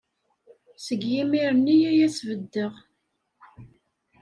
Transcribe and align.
Seg 0.85 1.01
yimir-nni 1.11 1.77
ay 1.89 1.99
as-beddeɣ. 2.07 2.73